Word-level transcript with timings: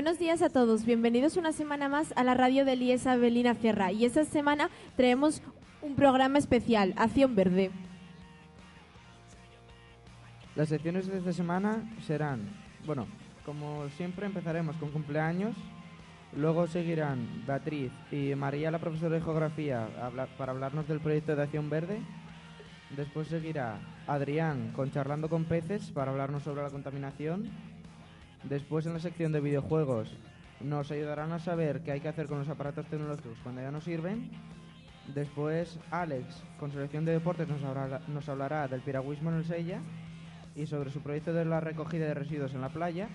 Buenos 0.00 0.18
días 0.18 0.40
a 0.40 0.48
todos, 0.48 0.86
bienvenidos 0.86 1.36
una 1.36 1.52
semana 1.52 1.86
más 1.86 2.14
a 2.16 2.24
la 2.24 2.32
radio 2.32 2.64
de 2.64 2.74
Liesa 2.74 3.16
Belina 3.16 3.54
Fierra 3.54 3.92
y 3.92 4.06
esta 4.06 4.24
semana 4.24 4.70
traemos 4.96 5.42
un 5.82 5.94
programa 5.94 6.38
especial, 6.38 6.94
Acción 6.96 7.36
Verde. 7.36 7.70
Las 10.56 10.70
secciones 10.70 11.06
de 11.06 11.18
esta 11.18 11.34
semana 11.34 11.86
serán, 12.06 12.48
bueno, 12.86 13.06
como 13.44 13.90
siempre 13.90 14.24
empezaremos 14.24 14.74
con 14.76 14.90
cumpleaños, 14.90 15.54
luego 16.34 16.66
seguirán 16.66 17.44
Beatriz 17.46 17.92
y 18.10 18.34
María, 18.34 18.70
la 18.70 18.78
profesora 18.78 19.16
de 19.16 19.20
geografía, 19.20 19.86
para 20.38 20.52
hablarnos 20.52 20.88
del 20.88 21.00
proyecto 21.00 21.36
de 21.36 21.42
Acción 21.42 21.68
Verde. 21.68 22.00
Después 22.96 23.28
seguirá 23.28 23.78
Adrián 24.06 24.72
con 24.72 24.90
Charlando 24.90 25.28
con 25.28 25.44
Peces 25.44 25.90
para 25.90 26.10
hablarnos 26.10 26.42
sobre 26.42 26.62
la 26.62 26.70
contaminación. 26.70 27.50
Después 28.44 28.86
en 28.86 28.94
la 28.94 29.00
sección 29.00 29.32
de 29.32 29.40
videojuegos 29.40 30.12
nos 30.60 30.90
ayudarán 30.90 31.32
a 31.32 31.38
saber 31.38 31.80
qué 31.82 31.92
hay 31.92 32.00
que 32.00 32.08
hacer 32.08 32.26
con 32.26 32.38
los 32.38 32.48
aparatos 32.48 32.86
tecnológicos 32.86 33.38
cuando 33.42 33.60
ya 33.60 33.70
no 33.70 33.80
sirven. 33.80 34.30
Después 35.14 35.78
Alex 35.90 36.42
con 36.58 36.70
selección 36.72 37.04
de 37.04 37.12
deportes 37.12 37.48
nos 37.48 37.62
hablará, 37.64 38.00
nos 38.08 38.28
hablará 38.28 38.68
del 38.68 38.80
piragüismo 38.80 39.30
en 39.30 39.36
el 39.36 39.44
Sella 39.44 39.80
y 40.54 40.66
sobre 40.66 40.90
su 40.90 41.00
proyecto 41.00 41.32
de 41.32 41.44
la 41.44 41.60
recogida 41.60 42.06
de 42.06 42.14
residuos 42.14 42.54
en 42.54 42.60
la 42.60 42.68
playa. 42.68 43.08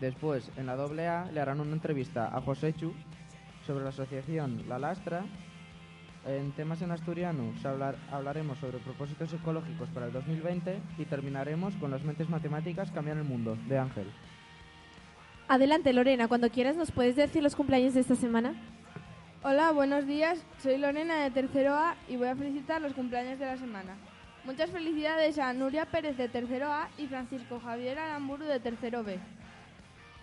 Después 0.00 0.50
en 0.56 0.66
la 0.66 0.72
AA 0.74 1.30
le 1.32 1.40
harán 1.40 1.60
una 1.60 1.72
entrevista 1.72 2.34
a 2.34 2.40
José 2.40 2.72
Chu 2.72 2.94
sobre 3.66 3.84
la 3.84 3.90
asociación 3.90 4.64
La 4.68 4.78
Lastra. 4.78 5.22
En 6.24 6.52
temas 6.52 6.80
en 6.82 6.92
asturiano 6.92 7.52
hablar- 7.64 7.96
hablaremos 8.12 8.56
sobre 8.58 8.78
propósitos 8.78 9.32
ecológicos 9.32 9.88
para 9.90 10.06
el 10.06 10.12
2020 10.12 10.78
y 10.98 11.04
terminaremos 11.04 11.74
con 11.76 11.90
las 11.90 12.02
mentes 12.04 12.28
matemáticas 12.28 12.92
cambian 12.92 13.18
el 13.18 13.24
mundo 13.24 13.58
de 13.68 13.78
Ángel. 13.78 14.06
Adelante 15.52 15.92
Lorena, 15.92 16.28
cuando 16.28 16.48
quieras 16.48 16.76
nos 16.76 16.92
puedes 16.92 17.14
decir 17.14 17.42
los 17.42 17.54
cumpleaños 17.54 17.92
de 17.92 18.00
esta 18.00 18.14
semana. 18.14 18.54
Hola, 19.42 19.70
buenos 19.72 20.06
días. 20.06 20.42
Soy 20.62 20.78
Lorena 20.78 21.22
de 21.22 21.30
Tercero 21.30 21.74
A 21.74 21.94
y 22.08 22.16
voy 22.16 22.28
a 22.28 22.34
felicitar 22.34 22.80
los 22.80 22.94
cumpleaños 22.94 23.38
de 23.38 23.44
la 23.44 23.58
semana. 23.58 23.98
Muchas 24.46 24.70
felicidades 24.70 25.38
a 25.38 25.52
Nuria 25.52 25.84
Pérez 25.84 26.16
de 26.16 26.30
Tercero 26.30 26.72
A 26.72 26.88
y 26.96 27.06
Francisco 27.06 27.60
Javier 27.60 27.98
Aramburu 27.98 28.46
de 28.46 28.60
Tercero 28.60 29.04
B. 29.04 29.18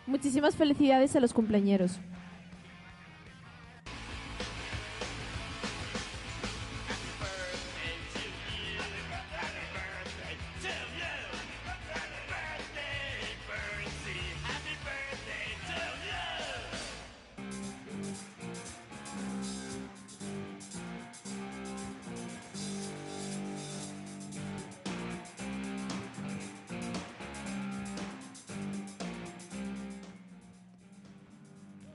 Muchísimas 0.07 0.55
felicidades 0.55 1.15
a 1.15 1.19
los 1.19 1.31
cumpleañeros. 1.31 1.99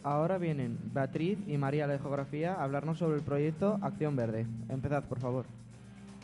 Ahora 0.05 0.37
vienen 0.37 0.79
Beatriz 0.93 1.39
y 1.47 1.57
María 1.57 1.87
de 1.87 1.99
Geografía 1.99 2.53
a 2.53 2.65
hablarnos 2.65 2.99
sobre 2.99 3.17
el 3.17 3.23
proyecto 3.23 3.79
Acción 3.81 4.15
Verde. 4.15 4.47
Empezad, 4.69 5.05
por 5.05 5.19
favor. 5.19 5.47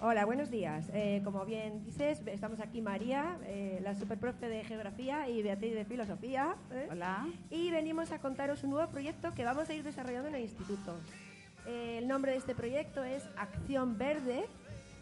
Hola, 0.02 0.26
buenos 0.26 0.50
días. 0.50 0.90
Eh, 0.92 1.22
como 1.24 1.46
bien 1.46 1.82
dices, 1.86 2.20
estamos 2.26 2.60
aquí 2.60 2.82
María, 2.82 3.38
eh, 3.46 3.80
la 3.82 3.94
superprofe 3.94 4.50
de 4.50 4.64
Geografía 4.64 5.30
y 5.30 5.42
Beatriz 5.42 5.74
de 5.74 5.86
Filosofía. 5.86 6.56
¿eh? 6.70 6.88
Hola. 6.90 7.26
Y 7.48 7.70
venimos 7.70 8.12
a 8.12 8.18
contaros 8.18 8.62
un 8.64 8.70
nuevo 8.70 8.90
proyecto 8.90 9.32
que 9.32 9.46
vamos 9.46 9.70
a 9.70 9.72
ir 9.72 9.82
desarrollando 9.82 10.28
en 10.28 10.34
el 10.34 10.42
instituto. 10.42 10.94
Eh, 11.66 11.96
el 11.96 12.06
nombre 12.06 12.32
de 12.32 12.36
este 12.36 12.54
proyecto 12.54 13.02
es 13.02 13.26
Acción 13.38 13.96
Verde 13.96 14.44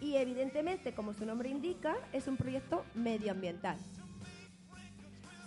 y 0.01 0.15
evidentemente, 0.19 0.93
como 0.93 1.15
su 1.15 1.27
nombre 1.27 1.49
indica, 1.49 1.97
es 2.13 2.29
un 2.29 2.37
proyecto 2.37 2.85
medioambiental. 2.95 3.77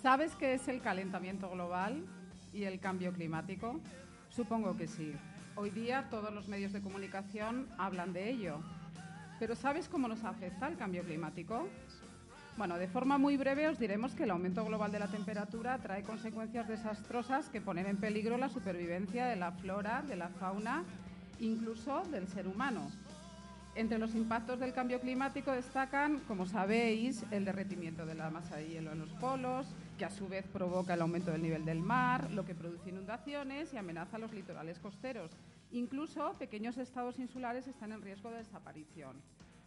¿Sabes 0.02 0.36
qué 0.36 0.54
es 0.54 0.68
el 0.68 0.82
calentamiento 0.82 1.50
global 1.50 2.04
y 2.54 2.64
el 2.64 2.80
cambio 2.80 3.14
climático? 3.14 3.80
Supongo 4.30 4.78
que 4.78 4.88
sí. 4.88 5.14
Hoy 5.56 5.70
día 5.70 6.08
todos 6.10 6.34
los 6.34 6.48
medios 6.48 6.74
de 6.74 6.82
comunicación 6.82 7.68
hablan 7.78 8.14
de 8.14 8.30
ello. 8.30 8.60
Pero 9.40 9.56
¿sabes 9.56 9.90
cómo 9.90 10.08
nos 10.08 10.24
afecta 10.24 10.68
el 10.68 10.78
cambio 10.78 11.04
climático? 11.04 11.68
Bueno, 12.58 12.78
de 12.78 12.88
forma 12.88 13.18
muy 13.18 13.38
breve 13.38 13.68
os 13.68 13.80
diremos 13.80 14.14
que 14.14 14.24
el 14.24 14.32
aumento 14.32 14.64
global 14.66 14.92
de 14.92 15.00
la 15.00 15.08
temperatura 15.08 15.78
trae 15.80 16.04
consecuencias 16.04 16.68
desastrosas 16.68 17.50
que 17.50 17.62
ponen 17.62 17.88
en 17.88 17.98
peligro 17.98 18.38
la 18.38 18.50
supervivencia 18.50 19.26
de 19.26 19.36
la 19.36 19.52
flora, 19.52 20.04
de 20.04 20.16
la 20.16 20.30
fauna, 20.30 20.84
incluso 21.40 22.04
del 22.12 22.28
ser 22.28 22.48
humano. 22.48 22.92
Entre 23.74 23.98
los 23.98 24.16
impactos 24.16 24.60
del 24.60 24.74
cambio 24.74 25.00
climático 25.00 25.52
destacan, 25.52 26.20
como 26.28 26.46
sabéis, 26.46 27.26
el 27.32 27.46
derretimiento 27.46 28.06
de 28.06 28.16
la 28.16 28.30
masa 28.30 28.58
de 28.58 28.68
hielo 28.68 28.92
en 28.92 29.00
los 29.00 29.14
polos, 29.14 29.66
que 29.98 30.06
a 30.06 30.10
su 30.10 30.28
vez 30.28 30.46
provoca 30.48 30.94
el 30.94 31.02
aumento 31.02 31.32
del 31.32 31.42
nivel 31.42 31.66
del 31.66 31.80
mar, 31.80 32.32
lo 32.32 32.46
que 32.46 32.56
produce 32.56 32.90
inundaciones 32.90 33.74
y 33.74 33.78
amenaza 33.78 34.18
los 34.18 34.34
litorales 34.34 34.80
costeros. 34.80 35.32
Incluso 35.72 36.34
pequeños 36.40 36.78
estados 36.78 37.20
insulares 37.20 37.68
están 37.68 37.92
en 37.92 38.02
riesgo 38.02 38.30
de 38.30 38.38
desaparición. 38.38 39.22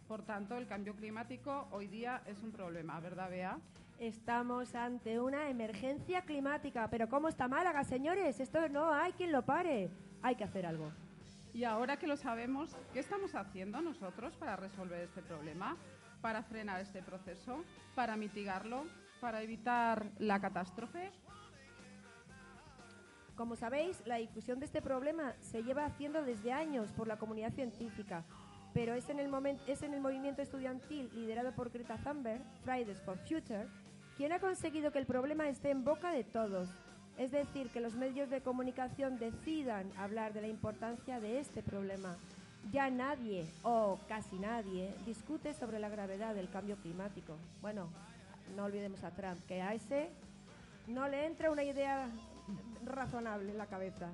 Por 0.07 0.21
tanto, 0.21 0.55
el 0.57 0.67
cambio 0.67 0.95
climático 0.95 1.67
hoy 1.71 1.87
día 1.87 2.21
es 2.27 2.41
un 2.43 2.51
problema, 2.51 2.99
¿verdad, 2.99 3.29
Bea? 3.29 3.57
Estamos 3.99 4.75
ante 4.75 5.19
una 5.19 5.49
emergencia 5.49 6.21
climática. 6.21 6.87
Pero 6.89 7.09
¿cómo 7.09 7.29
está 7.29 7.47
Málaga, 7.47 7.83
señores? 7.83 8.39
Esto 8.39 8.67
no 8.69 8.93
hay 8.93 9.13
quien 9.13 9.31
lo 9.31 9.43
pare. 9.43 9.89
Hay 10.21 10.35
que 10.35 10.43
hacer 10.43 10.65
algo. 10.65 10.91
Y 11.53 11.63
ahora 11.63 11.97
que 11.97 12.05
lo 12.05 12.17
sabemos, 12.17 12.75
¿qué 12.93 12.99
estamos 12.99 13.33
haciendo 13.33 13.81
nosotros 13.81 14.35
para 14.35 14.57
resolver 14.57 14.99
este 15.01 15.21
problema? 15.21 15.77
¿Para 16.21 16.43
frenar 16.43 16.81
este 16.81 17.01
proceso? 17.01 17.63
¿Para 17.95 18.17
mitigarlo? 18.17 18.85
¿Para 19.19 19.41
evitar 19.41 20.11
la 20.19 20.39
catástrofe? 20.39 21.11
Como 23.35 23.55
sabéis, 23.55 24.01
la 24.05 24.15
difusión 24.15 24.59
de 24.59 24.65
este 24.65 24.81
problema 24.81 25.33
se 25.41 25.63
lleva 25.63 25.85
haciendo 25.85 26.23
desde 26.23 26.53
años 26.53 26.91
por 26.91 27.07
la 27.07 27.17
comunidad 27.17 27.51
científica, 27.51 28.23
pero 28.73 28.93
es 28.93 29.09
en 29.09 29.19
el, 29.19 29.29
es 29.67 29.83
en 29.83 29.93
el 29.93 30.01
movimiento 30.01 30.41
estudiantil 30.41 31.09
liderado 31.13 31.51
por 31.53 31.69
Greta 31.69 31.97
Thunberg, 31.97 32.41
Fridays 32.63 33.01
for 33.01 33.17
Future, 33.19 33.67
quien 34.15 34.31
ha 34.31 34.39
conseguido 34.39 34.91
que 34.91 34.99
el 34.99 35.05
problema 35.05 35.49
esté 35.49 35.71
en 35.71 35.83
boca 35.83 36.11
de 36.11 36.23
todos. 36.23 36.69
Es 37.17 37.31
decir, 37.31 37.69
que 37.69 37.81
los 37.81 37.95
medios 37.95 38.29
de 38.29 38.41
comunicación 38.41 39.17
decidan 39.17 39.91
hablar 39.97 40.33
de 40.33 40.41
la 40.41 40.47
importancia 40.47 41.19
de 41.19 41.39
este 41.39 41.61
problema. 41.61 42.15
Ya 42.71 42.89
nadie, 42.89 43.45
o 43.63 43.99
casi 44.07 44.37
nadie, 44.37 44.93
discute 45.05 45.53
sobre 45.53 45.79
la 45.79 45.89
gravedad 45.89 46.35
del 46.35 46.49
cambio 46.49 46.77
climático. 46.77 47.37
Bueno, 47.61 47.89
no 48.55 48.65
olvidemos 48.65 49.03
a 49.03 49.11
Trump, 49.11 49.45
que 49.45 49.61
a 49.61 49.73
ese 49.73 50.09
no 50.87 51.07
le 51.07 51.25
entra 51.25 51.51
una 51.51 51.63
idea 51.63 52.09
razonable 52.83 53.51
en 53.51 53.57
la 53.57 53.67
cabeza. 53.67 54.11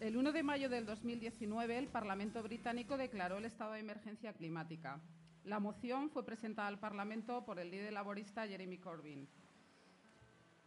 El 0.00 0.16
1 0.16 0.32
de 0.32 0.42
mayo 0.42 0.68
del 0.68 0.86
2019, 0.86 1.78
el 1.78 1.88
Parlamento 1.88 2.42
británico 2.42 2.96
declaró 2.96 3.38
el 3.38 3.44
estado 3.44 3.72
de 3.72 3.80
emergencia 3.80 4.32
climática. 4.32 5.00
La 5.44 5.60
moción 5.60 6.10
fue 6.10 6.24
presentada 6.24 6.68
al 6.68 6.78
Parlamento 6.78 7.44
por 7.44 7.58
el 7.58 7.70
líder 7.70 7.92
laborista 7.92 8.46
Jeremy 8.46 8.78
Corbyn. 8.78 9.28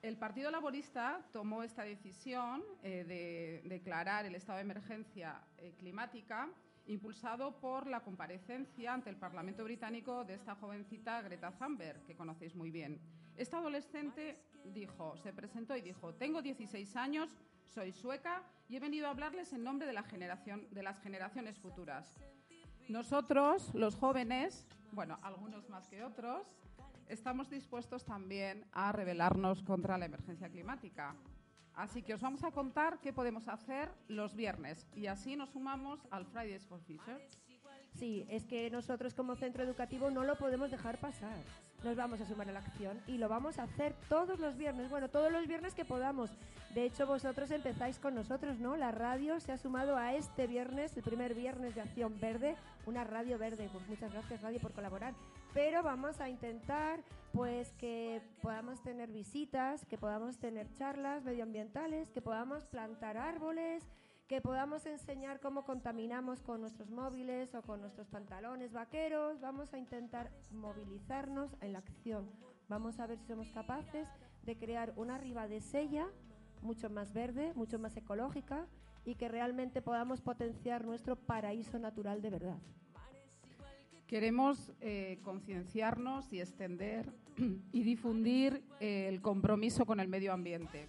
El 0.01 0.18
Partido 0.18 0.51
Laborista 0.51 1.21
tomó 1.33 1.63
esta 1.63 1.83
decisión 1.83 2.63
eh, 2.83 3.03
de 3.03 3.68
declarar 3.68 4.25
el 4.25 4.36
estado 4.36 4.57
de 4.57 4.63
emergencia 4.63 5.42
eh, 5.57 5.74
climática 5.77 6.50
impulsado 6.88 7.60
por 7.60 7.88
la 7.88 8.01
comparecencia 8.01 8.94
ante 8.94 9.10
el 9.10 9.18
Parlamento 9.18 9.63
británico 9.63 10.24
de 10.24 10.36
esta 10.36 10.56
jovencita 10.56 11.22
Greta 11.22 11.51
Thunberg, 11.51 12.04
que 12.06 12.16
conocéis 12.16 12.56
muy 12.56 12.72
bien. 12.72 13.00
Esta 13.36 13.57
adolescente 13.57 14.38
dijo, 14.66 15.16
se 15.18 15.34
presentó 15.34 15.75
y 15.75 15.81
dijo, 15.81 16.13
tengo 16.16 16.42
16 16.42 16.95
años, 16.95 17.38
soy 17.66 17.92
sueca 17.92 18.44
y 18.69 18.78
he 18.78 18.80
venido 18.80 19.07
a 19.07 19.12
hablarles 19.12 19.54
en 19.54 19.63
nombre 19.63 19.88
de, 19.88 19.94
de 20.72 20.84
las 20.84 21.00
generaciones 21.00 21.60
futuras. 21.60 22.19
Nosotros, 22.90 23.74
los 23.75 23.95
jóvenes, 23.95 24.66
bueno, 24.94 25.19
algunos 25.22 25.69
más 25.69 25.88
que 25.88 26.04
otros, 26.04 26.48
estamos 27.10 27.50
dispuestos 27.50 28.06
también 28.06 28.66
a 28.72 28.92
rebelarnos 28.92 29.62
contra 29.63 29.98
la 29.98 30.06
emergencia 30.06 30.50
climática. 30.50 31.16
Así 31.77 32.01
que 32.01 32.15
os 32.15 32.21
vamos 32.21 32.44
a 32.44 32.50
contar 32.50 32.97
qué 33.01 33.13
podemos 33.13 33.47
hacer 33.47 33.89
los 34.07 34.35
viernes 34.35 34.88
y 34.95 35.06
así 35.06 35.35
nos 35.35 35.51
sumamos 35.51 36.00
al 36.09 36.25
Fridays 36.25 36.65
for 36.65 36.81
Future. 36.81 37.24
Sí, 37.94 38.25
es 38.29 38.45
que 38.45 38.71
nosotros 38.71 39.13
como 39.13 39.35
centro 39.35 39.63
educativo 39.63 40.09
no 40.09 40.24
lo 40.24 40.39
podemos 40.39 40.71
dejar 40.71 40.97
pasar. 40.97 41.38
Nos 41.83 41.95
vamos 41.95 42.19
a 42.19 42.25
sumar 42.25 42.50
a 42.50 42.51
la 42.51 42.59
acción 42.59 43.00
y 43.06 43.19
lo 43.19 43.29
vamos 43.29 43.59
a 43.59 43.63
hacer 43.63 43.94
todos 44.09 44.39
los 44.39 44.57
viernes, 44.57 44.89
bueno, 44.89 45.07
todos 45.09 45.31
los 45.31 45.47
viernes 45.47 45.75
que 45.75 45.85
podamos. 45.85 46.31
De 46.74 46.83
hecho, 46.83 47.06
vosotros 47.06 47.51
empezáis 47.51 48.00
con 48.00 48.15
nosotros, 48.15 48.57
¿no? 48.57 48.75
La 48.75 48.91
radio 48.91 49.39
se 49.39 49.51
ha 49.51 49.57
sumado 49.59 49.97
a 49.97 50.15
este 50.15 50.47
viernes, 50.47 50.97
el 50.97 51.03
primer 51.03 51.35
viernes 51.35 51.75
de 51.75 51.81
Acción 51.81 52.19
Verde, 52.19 52.56
una 52.88 53.03
radio 53.03 53.38
verde. 53.38 53.69
Pues 53.71 53.88
muchas 53.88 54.12
gracias, 54.12 54.41
radio, 54.41 54.59
por 54.59 54.73
colaborar. 54.73 55.13
Pero 55.53 55.83
vamos 55.83 56.19
a 56.19 56.29
intentar 56.29 57.03
pues 57.33 57.71
que 57.73 58.21
podamos 58.41 58.81
tener 58.81 59.11
visitas, 59.11 59.85
que 59.85 59.97
podamos 59.97 60.38
tener 60.39 60.71
charlas 60.73 61.23
medioambientales, 61.23 62.09
que 62.09 62.21
podamos 62.21 62.65
plantar 62.65 63.17
árboles, 63.17 63.83
que 64.27 64.41
podamos 64.41 64.85
enseñar 64.85 65.39
cómo 65.39 65.63
contaminamos 65.63 66.41
con 66.41 66.61
nuestros 66.61 66.89
móviles 66.89 67.53
o 67.55 67.61
con 67.61 67.79
nuestros 67.79 68.07
pantalones 68.07 68.73
vaqueros. 68.73 69.39
Vamos 69.39 69.73
a 69.73 69.77
intentar 69.77 70.31
movilizarnos 70.51 71.55
en 71.61 71.73
la 71.73 71.79
acción. 71.79 72.29
Vamos 72.67 72.99
a 72.99 73.07
ver 73.07 73.17
si 73.19 73.27
somos 73.27 73.49
capaces 73.51 74.07
de 74.44 74.57
crear 74.57 74.94
una 74.97 75.17
riba 75.17 75.47
de 75.47 75.61
sella 75.61 76.07
mucho 76.61 76.89
más 76.89 77.13
verde, 77.13 77.53
mucho 77.55 77.79
más 77.79 77.95
ecológica 77.95 78.65
y 79.05 79.15
que 79.15 79.29
realmente 79.29 79.81
podamos 79.81 80.21
potenciar 80.21 80.83
nuestro 80.83 81.15
paraíso 81.15 81.79
natural 81.79 82.21
de 82.21 82.29
verdad. 82.29 82.57
Queremos 84.07 84.71
eh, 84.80 85.19
concienciarnos 85.21 86.31
y 86.31 86.39
extender 86.39 87.12
y 87.74 87.83
difundir 87.83 88.63
eh, 88.80 89.07
el 89.09 89.21
compromiso 89.21 89.86
con 89.86 90.00
el 90.00 90.07
medio 90.07 90.31
ambiente. 90.31 90.88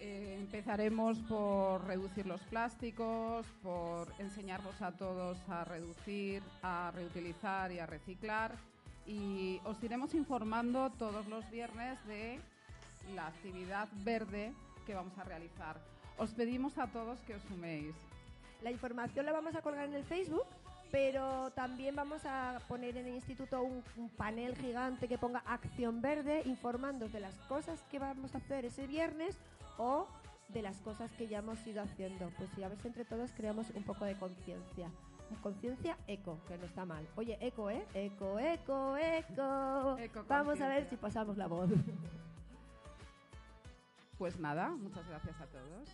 Eh, 0.00 0.38
empezaremos 0.40 1.20
por 1.20 1.86
reducir 1.86 2.26
los 2.26 2.40
plásticos, 2.42 3.46
por 3.62 4.12
enseñarnos 4.18 4.82
a 4.82 4.90
todos 4.90 5.38
a 5.48 5.64
reducir, 5.64 6.42
a 6.62 6.90
reutilizar 6.92 7.70
y 7.70 7.78
a 7.78 7.86
reciclar. 7.86 8.56
Y 9.06 9.60
os 9.64 9.80
iremos 9.84 10.12
informando 10.12 10.90
todos 10.98 11.28
los 11.28 11.48
viernes 11.48 12.04
de 12.08 12.40
la 13.14 13.28
actividad 13.28 13.88
verde 14.04 14.52
que 14.84 14.94
vamos 14.94 15.16
a 15.16 15.22
realizar. 15.22 15.80
Os 16.18 16.30
pedimos 16.30 16.76
a 16.78 16.88
todos 16.88 17.20
que 17.20 17.36
os 17.36 17.42
suméis. 17.44 17.94
La 18.62 18.72
información 18.72 19.26
la 19.26 19.32
vamos 19.32 19.54
a 19.54 19.62
colgar 19.62 19.88
en 19.88 19.94
el 19.94 20.04
Facebook, 20.04 20.46
pero 20.92 21.50
también 21.52 21.96
vamos 21.96 22.24
a 22.26 22.60
poner 22.68 22.96
en 22.98 23.06
el 23.06 23.14
instituto 23.14 23.62
un, 23.62 23.82
un 23.96 24.10
panel 24.10 24.54
gigante 24.54 25.08
que 25.08 25.16
ponga 25.16 25.42
Acción 25.46 26.02
Verde, 26.02 26.42
informando 26.44 27.08
de 27.08 27.18
las 27.18 27.34
cosas 27.48 27.82
que 27.90 27.98
vamos 27.98 28.34
a 28.34 28.38
hacer 28.38 28.66
ese 28.66 28.86
viernes 28.86 29.36
o 29.78 30.06
de 30.50 30.60
las 30.60 30.76
cosas 30.82 31.10
que 31.12 31.26
ya 31.26 31.38
hemos 31.38 31.66
ido 31.66 31.82
haciendo. 31.82 32.30
Pues 32.36 32.50
sí, 32.54 32.62
a 32.62 32.68
ver 32.68 32.78
si 32.78 32.88
entre 32.88 33.06
todos 33.06 33.32
creamos 33.32 33.70
un 33.74 33.82
poco 33.84 34.04
de 34.04 34.16
conciencia. 34.16 34.90
Conciencia 35.42 35.96
eco, 36.06 36.38
que 36.46 36.58
no 36.58 36.66
está 36.66 36.84
mal. 36.84 37.08
Oye, 37.16 37.38
eco, 37.40 37.70
¿eh? 37.70 37.86
Eco, 37.94 38.38
eco, 38.38 38.98
eco. 38.98 39.96
Eco, 39.96 40.24
Vamos 40.28 40.60
a 40.60 40.68
ver 40.68 40.84
si 40.90 40.96
pasamos 40.96 41.38
la 41.38 41.46
voz. 41.46 41.70
Pues 44.18 44.38
nada, 44.38 44.68
muchas 44.68 45.08
gracias 45.08 45.40
a 45.40 45.46
todos. 45.46 45.88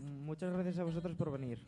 Muchas 0.00 0.52
gracias 0.54 0.78
a 0.78 0.84
vosotros 0.84 1.14
por 1.14 1.30
venir 1.30 1.58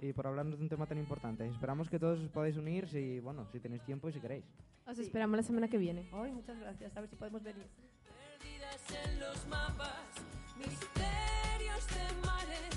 y 0.00 0.12
por 0.12 0.26
hablarnos 0.26 0.58
de 0.58 0.64
un 0.64 0.68
tema 0.68 0.86
tan 0.86 0.98
importante. 0.98 1.46
Esperamos 1.46 1.88
que 1.88 1.98
todos 1.98 2.20
os 2.20 2.28
podáis 2.28 2.56
unir 2.56 2.88
si, 2.88 3.20
bueno, 3.20 3.46
si 3.52 3.60
tenéis 3.60 3.82
tiempo 3.84 4.08
y 4.08 4.12
si 4.12 4.20
queréis. 4.20 4.44
Os 4.86 4.98
esperamos 4.98 5.36
la 5.36 5.42
semana 5.42 5.68
que 5.68 5.78
viene. 5.78 6.08
Ay, 6.12 6.32
muchas 6.32 6.58
gracias. 6.58 6.96
A 6.96 7.00
ver 7.00 7.08
si 7.08 7.16
podemos 7.16 7.42
venir. 7.42 7.66
perdidas 8.04 9.06
en 9.06 9.20
los 9.20 9.46
mapas, 9.48 10.10
misterios 10.58 11.86
de 11.88 12.26
mares 12.26 12.73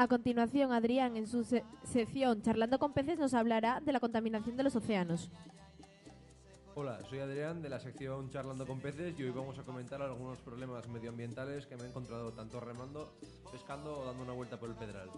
A 0.00 0.08
continuación, 0.08 0.72
Adrián, 0.72 1.14
en 1.18 1.26
su 1.26 1.44
se- 1.44 1.62
sección 1.84 2.40
Charlando 2.40 2.78
con 2.78 2.94
peces, 2.94 3.18
nos 3.18 3.34
hablará 3.34 3.80
de 3.80 3.92
la 3.92 4.00
contaminación 4.00 4.56
de 4.56 4.62
los 4.62 4.74
océanos. 4.74 5.28
Hola, 6.74 7.00
soy 7.10 7.18
Adrián 7.18 7.60
de 7.60 7.68
la 7.68 7.78
sección 7.80 8.30
Charlando 8.30 8.66
con 8.66 8.80
peces 8.80 9.14
y 9.18 9.24
hoy 9.24 9.30
vamos 9.30 9.58
a 9.58 9.62
comentar 9.62 10.00
algunos 10.00 10.38
problemas 10.38 10.88
medioambientales 10.88 11.66
que 11.66 11.76
me 11.76 11.82
he 11.82 11.88
encontrado 11.88 12.32
tanto 12.32 12.60
remando, 12.60 13.12
pescando 13.52 13.98
o 13.98 14.06
dando 14.06 14.22
una 14.22 14.32
vuelta 14.32 14.58
por 14.58 14.70
el 14.70 14.74
Pedral. 14.76 15.10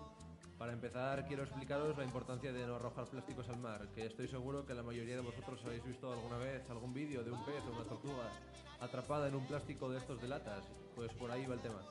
Para 0.58 0.73
empezar, 0.73 1.28
quiero 1.28 1.44
explicaros 1.44 1.96
la 1.96 2.02
importancia 2.02 2.52
de 2.52 2.67
no 2.67 2.75
arrojar 2.75 3.05
plásticos 3.06 3.49
al 3.50 3.58
mar, 3.61 3.87
que 3.94 4.06
estoy 4.06 4.26
seguro 4.26 4.67
que 4.67 4.75
la 4.75 4.82
mayoría 4.82 5.14
de 5.14 5.23
vosotros 5.23 5.61
habéis 5.64 5.85
visto 5.85 6.12
alguna 6.12 6.38
vez 6.38 6.69
algún 6.70 6.93
vídeo 6.93 7.23
de 7.23 7.31
un 7.31 7.44
pez 7.44 7.62
o 7.69 7.76
una 7.76 7.85
tortuga 7.88 8.32
atrapada 8.81 9.28
en 9.28 9.37
un 9.37 9.46
plástico 9.46 9.88
de 9.93 9.99
estos 9.99 10.20
de 10.20 10.26
latas. 10.26 10.64
Pues 10.96 11.12
por 11.12 11.31
ahí 11.31 11.46
va 11.46 11.55
el 11.55 11.61
tema. 11.61 11.82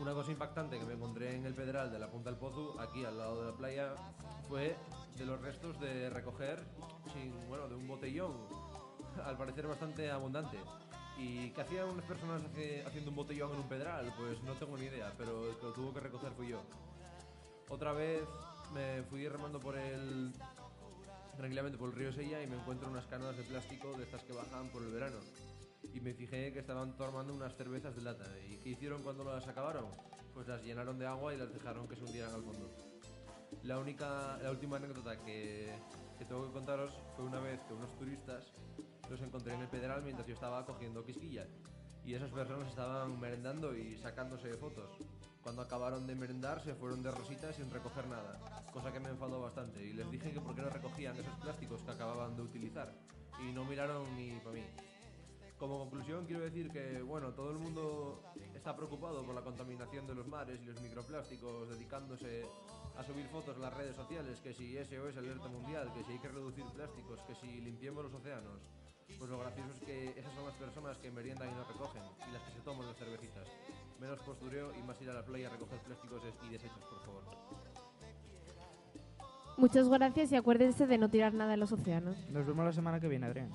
Una 0.00 0.12
cosa 0.14 0.30
impactante 0.30 0.78
que 0.78 0.84
me 0.84 0.94
encontré 0.94 1.34
en 1.34 1.44
el 1.44 1.54
Pedral 1.54 1.90
de 1.90 1.98
la 1.98 2.08
Punta 2.08 2.30
del 2.30 2.38
Pozo, 2.38 2.80
aquí 2.80 3.04
al 3.04 3.18
lado 3.18 3.40
de 3.44 3.50
la 3.50 3.56
playa, 3.56 3.94
fue 4.48 4.76
de 5.16 5.26
los 5.26 5.40
restos 5.40 5.78
de 5.80 6.08
recoger, 6.08 6.62
sin, 7.12 7.32
bueno, 7.48 7.68
de 7.68 7.74
un 7.74 7.86
botellón, 7.88 8.32
al 9.24 9.36
parecer 9.36 9.66
bastante 9.66 10.10
abundante. 10.10 10.58
¿Y 11.18 11.50
qué 11.50 11.62
hacían 11.62 11.88
unas 11.88 12.04
personas 12.04 12.42
hace- 12.44 12.84
haciendo 12.86 13.10
un 13.10 13.16
botellón 13.16 13.52
en 13.54 13.58
un 13.58 13.68
pedral? 13.68 14.14
Pues 14.16 14.40
no 14.44 14.52
tengo 14.54 14.78
ni 14.78 14.84
idea, 14.84 15.12
pero 15.18 15.50
el 15.50 15.56
que 15.56 15.66
lo 15.66 15.72
tuvo 15.72 15.92
que 15.92 16.00
recoger 16.00 16.30
fui 16.32 16.48
yo. 16.48 16.62
Otra 17.68 17.92
vez 17.92 18.22
me 18.72 19.02
fui 19.04 19.28
remando 19.28 19.58
por 19.58 19.76
el 19.76 20.32
tranquilamente 21.36 21.78
por 21.78 21.90
el 21.90 21.94
río 21.96 22.12
Sella 22.12 22.42
y 22.42 22.46
me 22.48 22.56
encuentro 22.56 22.88
unas 22.88 23.06
canas 23.06 23.36
de 23.36 23.42
plástico 23.44 23.92
de 23.96 24.04
estas 24.04 24.22
que 24.24 24.32
bajan 24.32 24.68
por 24.70 24.82
el 24.82 24.90
verano. 24.90 25.16
Y 25.98 26.00
me 26.00 26.14
fijé 26.14 26.52
que 26.52 26.60
estaban 26.60 26.96
tomando 26.96 27.34
unas 27.34 27.56
cervezas 27.56 27.96
de 27.96 28.02
lata. 28.02 28.24
¿Y 28.48 28.58
qué 28.58 28.68
hicieron 28.68 29.02
cuando 29.02 29.24
las 29.24 29.48
acabaron? 29.48 29.86
Pues 30.32 30.46
las 30.46 30.62
llenaron 30.62 30.96
de 30.96 31.08
agua 31.08 31.34
y 31.34 31.36
las 31.36 31.52
dejaron 31.52 31.88
que 31.88 31.96
se 31.96 32.04
hundieran 32.04 32.32
al 32.32 32.44
fondo. 32.44 32.70
La 33.64 33.80
única, 33.80 34.38
la 34.40 34.52
última 34.52 34.76
anécdota 34.76 35.18
que, 35.24 35.74
que 36.16 36.24
tengo 36.24 36.46
que 36.46 36.52
contaros 36.52 36.92
fue 37.16 37.24
una 37.24 37.40
vez 37.40 37.60
que 37.62 37.74
unos 37.74 37.98
turistas 37.98 38.52
los 39.10 39.20
encontré 39.22 39.54
en 39.54 39.62
el 39.62 39.66
Pedral 39.66 40.02
mientras 40.04 40.24
yo 40.28 40.34
estaba 40.34 40.64
cogiendo 40.64 41.04
quisquilla. 41.04 41.48
Y 42.04 42.14
esas 42.14 42.30
personas 42.30 42.68
estaban 42.68 43.18
merendando 43.18 43.76
y 43.76 43.98
sacándose 43.98 44.54
fotos. 44.54 44.90
Cuando 45.42 45.62
acabaron 45.62 46.06
de 46.06 46.14
merendar 46.14 46.62
se 46.62 46.76
fueron 46.76 47.02
de 47.02 47.10
rositas 47.10 47.56
sin 47.56 47.72
recoger 47.72 48.06
nada, 48.06 48.38
cosa 48.72 48.92
que 48.92 49.00
me 49.00 49.08
enfadó 49.08 49.40
bastante. 49.40 49.84
Y 49.84 49.94
les 49.94 50.08
dije 50.12 50.30
que 50.30 50.40
por 50.40 50.54
qué 50.54 50.62
no 50.62 50.70
recogían 50.70 51.16
esos 51.16 51.34
plásticos 51.40 51.82
que 51.82 51.90
acababan 51.90 52.36
de 52.36 52.42
utilizar. 52.42 52.94
Y 53.42 53.52
no 53.52 53.64
miraron 53.64 54.04
ni 54.16 54.38
para 54.38 54.52
mí. 54.52 54.62
Como 55.58 55.80
conclusión 55.80 56.24
quiero 56.24 56.42
decir 56.42 56.70
que, 56.70 57.02
bueno, 57.02 57.32
todo 57.32 57.50
el 57.50 57.58
mundo 57.58 58.22
está 58.54 58.76
preocupado 58.76 59.24
por 59.24 59.34
la 59.34 59.42
contaminación 59.42 60.06
de 60.06 60.14
los 60.14 60.28
mares 60.28 60.60
y 60.62 60.66
los 60.66 60.80
microplásticos, 60.80 61.68
dedicándose 61.70 62.46
a 62.96 63.02
subir 63.02 63.26
fotos 63.26 63.56
a 63.56 63.60
las 63.60 63.74
redes 63.74 63.96
sociales, 63.96 64.40
que 64.40 64.54
si 64.54 64.76
SOS 64.76 65.16
alerta 65.16 65.48
mundial, 65.48 65.92
que 65.94 66.04
si 66.04 66.12
hay 66.12 66.18
que 66.20 66.28
reducir 66.28 66.64
plásticos, 66.66 67.20
que 67.26 67.34
si 67.34 67.60
limpiemos 67.60 68.04
los 68.04 68.14
océanos. 68.14 68.60
Pues 69.18 69.30
lo 69.30 69.38
gracioso 69.40 69.70
es 69.74 69.80
que 69.84 70.20
esas 70.20 70.32
son 70.34 70.44
las 70.44 70.54
personas 70.54 70.96
que 70.98 71.10
meriendan 71.10 71.48
y 71.48 71.52
no 71.52 71.64
recogen, 71.64 72.02
y 72.28 72.32
las 72.32 72.42
que 72.42 72.52
se 72.52 72.60
toman 72.60 72.86
las 72.86 72.96
cervecitas. 72.96 73.48
Menos 73.98 74.20
postureo 74.20 74.72
y 74.78 74.82
más 74.82 75.00
ir 75.02 75.10
a 75.10 75.14
la 75.14 75.24
playa 75.24 75.48
a 75.48 75.50
recoger 75.50 75.80
plásticos 75.80 76.22
y 76.46 76.52
desechos, 76.52 76.84
por 76.84 77.00
favor. 77.00 77.24
Muchas 79.56 79.88
gracias 79.88 80.30
y 80.30 80.36
acuérdense 80.36 80.86
de 80.86 80.98
no 80.98 81.10
tirar 81.10 81.34
nada 81.34 81.54
en 81.54 81.60
los 81.60 81.72
océanos. 81.72 82.16
Nos 82.30 82.46
vemos 82.46 82.64
la 82.64 82.72
semana 82.72 83.00
que 83.00 83.08
viene, 83.08 83.26
Adrián. 83.26 83.50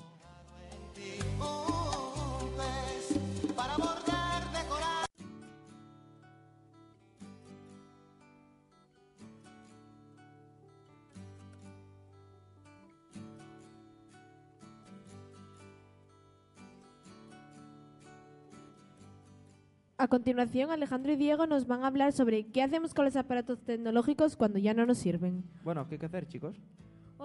A 20.04 20.08
continuación, 20.08 20.70
Alejandro 20.70 21.12
y 21.12 21.16
Diego 21.16 21.46
nos 21.46 21.66
van 21.66 21.82
a 21.82 21.86
hablar 21.86 22.12
sobre 22.12 22.44
qué 22.48 22.62
hacemos 22.62 22.92
con 22.92 23.06
los 23.06 23.16
aparatos 23.16 23.62
tecnológicos 23.62 24.36
cuando 24.36 24.58
ya 24.58 24.74
no 24.74 24.84
nos 24.84 24.98
sirven. 24.98 25.44
Bueno, 25.62 25.88
¿qué 25.88 25.94
hay 25.94 25.98
que 25.98 26.04
hacer, 26.04 26.28
chicos? 26.28 26.60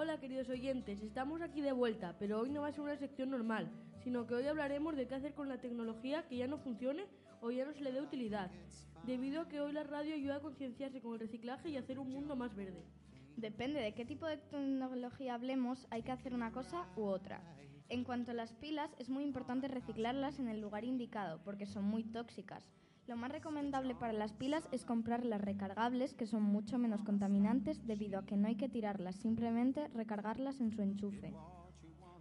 Hola 0.01 0.17
queridos 0.17 0.47
oyentes, 0.47 1.01
estamos 1.01 1.41
aquí 1.41 1.59
de 1.59 1.73
vuelta, 1.73 2.15
pero 2.17 2.39
hoy 2.39 2.49
no 2.49 2.61
va 2.61 2.67
a 2.67 2.71
ser 2.71 2.79
una 2.79 2.95
sección 2.95 3.31
normal, 3.31 3.69
sino 4.01 4.25
que 4.25 4.33
hoy 4.33 4.47
hablaremos 4.47 4.95
de 4.95 5.09
qué 5.09 5.15
hacer 5.15 5.33
con 5.33 5.49
la 5.49 5.59
tecnología 5.59 6.25
que 6.25 6.37
ya 6.37 6.47
no 6.47 6.57
funcione 6.57 7.05
o 7.41 7.51
ya 7.51 7.65
no 7.65 7.73
se 7.73 7.81
le 7.81 7.91
dé 7.91 7.99
utilidad, 7.99 8.49
debido 9.05 9.41
a 9.41 9.49
que 9.49 9.59
hoy 9.59 9.73
la 9.73 9.83
radio 9.83 10.15
ayuda 10.15 10.37
a 10.37 10.39
concienciarse 10.39 11.01
con 11.01 11.15
el 11.15 11.19
reciclaje 11.19 11.67
y 11.67 11.75
hacer 11.75 11.99
un 11.99 12.11
mundo 12.11 12.37
más 12.37 12.55
verde. 12.55 12.85
Depende 13.35 13.81
de 13.81 13.93
qué 13.93 14.05
tipo 14.05 14.25
de 14.25 14.37
tecnología 14.37 15.33
hablemos, 15.33 15.85
hay 15.89 16.01
que 16.01 16.13
hacer 16.13 16.33
una 16.33 16.53
cosa 16.53 16.87
u 16.95 17.01
otra. 17.03 17.41
En 17.89 18.05
cuanto 18.05 18.31
a 18.31 18.35
las 18.35 18.53
pilas, 18.53 18.95
es 18.99 19.09
muy 19.09 19.25
importante 19.25 19.67
reciclarlas 19.67 20.39
en 20.39 20.47
el 20.47 20.61
lugar 20.61 20.85
indicado, 20.85 21.41
porque 21.43 21.65
son 21.65 21.83
muy 21.83 22.05
tóxicas. 22.05 22.71
Lo 23.09 23.17
más 23.17 23.31
recomendable 23.31 23.95
para 23.95 24.13
las 24.13 24.33
pilas 24.33 24.69
es 24.71 24.85
comprar 24.85 25.25
las 25.25 25.41
recargables, 25.41 26.13
que 26.13 26.27
son 26.27 26.43
mucho 26.43 26.77
menos 26.77 27.01
contaminantes 27.01 27.83
debido 27.87 28.19
a 28.19 28.25
que 28.27 28.37
no 28.37 28.47
hay 28.47 28.55
que 28.55 28.69
tirarlas, 28.69 29.15
simplemente 29.15 29.87
recargarlas 29.87 30.61
en 30.61 30.69
su 30.69 30.83
enchufe. 30.83 31.33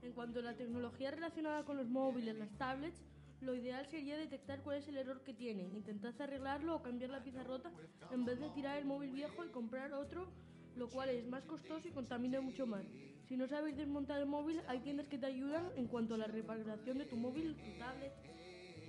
En 0.00 0.12
cuanto 0.14 0.38
a 0.38 0.42
la 0.45 0.57
tecnología 0.57 1.11
relacionada 1.11 1.66
con 1.66 1.76
los 1.76 1.90
móviles, 1.90 2.38
las 2.38 2.57
tablets, 2.57 3.04
lo 3.42 3.54
ideal 3.54 3.87
sería 3.88 4.16
detectar 4.16 4.62
cuál 4.62 4.78
es 4.78 4.88
el 4.88 4.97
error 4.97 5.21
que 5.25 5.35
tienen, 5.35 5.76
intentar 5.76 6.14
arreglarlo 6.23 6.76
o 6.76 6.83
cambiar 6.83 7.11
la 7.11 7.23
pieza 7.23 7.45
rota 7.45 7.71
en 8.11 8.25
vez 8.25 8.40
de 8.40 8.49
tirar 8.49 8.78
el 8.78 8.87
móvil 8.87 9.12
viejo 9.12 9.45
y 9.45 9.50
comprar 9.50 9.92
otro, 9.92 10.26
lo 10.75 10.88
cual 10.88 11.11
es 11.11 11.28
más 11.28 11.45
costoso 11.45 11.87
y 11.87 11.90
contamina 11.90 12.40
mucho 12.40 12.66
más. 12.66 12.87
Si 13.28 13.37
no 13.37 13.47
sabes 13.47 13.76
desmontar 13.76 14.21
el 14.23 14.26
móvil, 14.26 14.62
hay 14.68 14.80
tiendas 14.80 15.07
que 15.09 15.18
te 15.18 15.26
ayudan 15.26 15.68
en 15.76 15.87
cuanto 15.87 16.14
a 16.14 16.16
la 16.16 16.28
reparación 16.28 16.97
de 16.97 17.04
tu 17.04 17.16
móvil, 17.16 17.57
tu 17.57 17.78
tablet. 17.78 18.38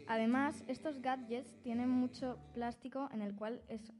Además, 0.10 0.64
estos 0.68 1.04
gadgets 1.04 1.62
tienen 1.62 1.88
mucho 1.88 2.40
plástico 2.56 3.10
en 3.14 3.22
el 3.22 3.36
cual 3.36 3.62
es 3.68 3.94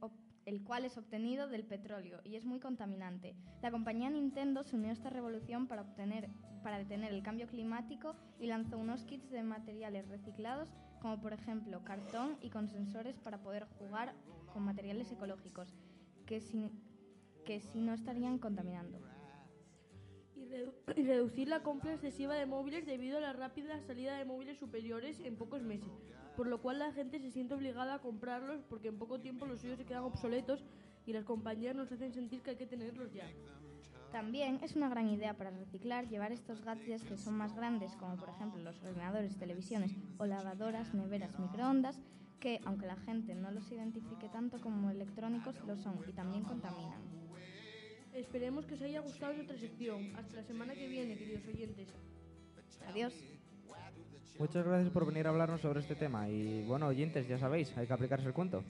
el 0.44 0.64
cual 0.64 0.84
es 0.84 0.98
obtenido 0.98 1.46
del 1.46 1.64
petróleo 1.64 2.20
y 2.24 2.34
es 2.34 2.44
muy 2.44 2.58
contaminante. 2.58 3.36
La 3.62 3.70
compañía 3.70 4.10
Nintendo 4.10 4.64
se 4.64 4.74
unió 4.74 4.88
a 4.88 4.94
esta 4.94 5.08
revolución 5.08 5.68
para, 5.68 5.82
obtener, 5.82 6.28
para 6.64 6.78
detener 6.78 7.12
el 7.12 7.22
cambio 7.22 7.46
climático 7.46 8.16
y 8.40 8.48
lanzó 8.48 8.76
unos 8.76 9.04
kits 9.04 9.30
de 9.30 9.44
materiales 9.44 10.08
reciclados, 10.08 10.74
como 11.00 11.20
por 11.20 11.32
ejemplo 11.32 11.84
cartón 11.84 12.38
y 12.40 12.50
con 12.50 12.68
sensores 12.68 13.16
para 13.20 13.38
poder 13.38 13.68
jugar 13.78 14.12
con 14.52 14.64
materiales 14.64 15.12
ecológicos, 15.12 15.72
que 16.26 16.40
que 17.44 17.60
si 17.60 17.80
no 17.80 17.94
estarían 17.94 18.38
contaminando. 18.38 18.98
Y, 20.50 20.52
redu- 20.52 20.72
y 20.96 21.02
reducir 21.04 21.48
la 21.48 21.62
compra 21.62 21.92
excesiva 21.92 22.34
de 22.34 22.44
móviles 22.44 22.84
debido 22.84 23.18
a 23.18 23.20
la 23.20 23.32
rápida 23.32 23.78
salida 23.86 24.16
de 24.16 24.24
móviles 24.24 24.58
superiores 24.58 25.20
en 25.20 25.36
pocos 25.36 25.62
meses, 25.62 25.92
por 26.36 26.48
lo 26.48 26.60
cual 26.60 26.80
la 26.80 26.92
gente 26.92 27.20
se 27.20 27.30
siente 27.30 27.54
obligada 27.54 27.94
a 27.94 27.98
comprarlos 28.00 28.62
porque 28.68 28.88
en 28.88 28.98
poco 28.98 29.20
tiempo 29.20 29.46
los 29.46 29.60
suyos 29.60 29.78
se 29.78 29.84
quedan 29.84 30.02
obsoletos 30.02 30.64
y 31.06 31.12
las 31.12 31.24
compañías 31.24 31.76
nos 31.76 31.92
hacen 31.92 32.12
sentir 32.12 32.42
que 32.42 32.50
hay 32.50 32.56
que 32.56 32.66
tenerlos 32.66 33.12
ya. 33.12 33.28
También 34.10 34.58
es 34.64 34.74
una 34.74 34.88
gran 34.88 35.08
idea 35.08 35.34
para 35.36 35.50
reciclar 35.50 36.08
llevar 36.08 36.32
estos 36.32 36.64
gadgets 36.64 37.04
que 37.04 37.16
son 37.16 37.36
más 37.36 37.54
grandes, 37.54 37.94
como 37.94 38.16
por 38.16 38.28
ejemplo 38.28 38.60
los 38.60 38.82
ordenadores, 38.82 39.36
televisiones 39.38 39.94
o 40.18 40.26
lavadoras, 40.26 40.92
neveras, 40.94 41.38
microondas, 41.38 42.00
que 42.40 42.60
aunque 42.64 42.86
la 42.86 42.96
gente 42.96 43.36
no 43.36 43.52
los 43.52 43.70
identifique 43.70 44.28
tanto 44.28 44.60
como 44.60 44.90
electrónicos, 44.90 45.54
lo 45.64 45.76
son 45.76 46.00
y 46.08 46.12
también 46.12 46.42
contaminan. 46.42 47.09
Esperemos 48.20 48.66
que 48.66 48.74
os 48.74 48.82
haya 48.82 49.00
gustado 49.00 49.32
nuestra 49.32 49.56
sección. 49.56 50.12
Hasta 50.14 50.36
la 50.36 50.42
semana 50.44 50.74
que 50.74 50.86
viene, 50.88 51.16
queridos 51.16 51.42
oyentes. 51.46 51.88
Adiós. 52.86 53.14
Muchas 54.38 54.66
gracias 54.66 54.92
por 54.92 55.06
venir 55.06 55.26
a 55.26 55.30
hablarnos 55.30 55.62
sobre 55.62 55.80
este 55.80 55.94
tema. 55.94 56.28
Y 56.28 56.62
bueno, 56.66 56.86
oyentes, 56.86 57.26
ya 57.26 57.38
sabéis, 57.38 57.74
hay 57.78 57.86
que 57.86 57.92
aplicarse 57.94 58.26
el 58.26 58.34
cuento. 58.34 58.62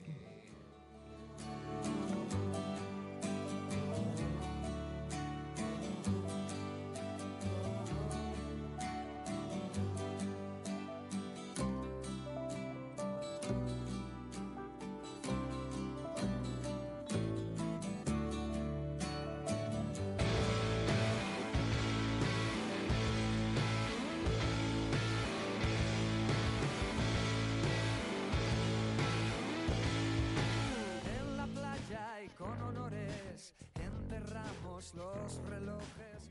Enterramos 34.81 35.37
los 35.37 35.49
relojes. 35.49 36.29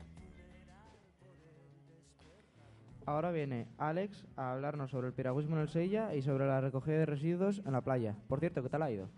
Ahora 3.05 3.31
viene 3.31 3.67
Alex 3.77 4.25
a 4.35 4.51
hablarnos 4.51 4.91
sobre 4.91 5.07
el 5.07 5.13
piragüismo 5.13 5.55
en 5.55 5.63
el 5.63 5.69
Sella 5.69 6.13
y 6.13 6.21
sobre 6.21 6.45
la 6.45 6.61
recogida 6.61 6.97
de 6.97 7.05
residuos 7.05 7.61
en 7.65 7.71
la 7.71 7.81
playa. 7.81 8.15
Por 8.27 8.39
cierto, 8.39 8.61
¿qué 8.61 8.69
tal 8.69 8.83
ha 8.83 8.91
ido? 8.91 9.09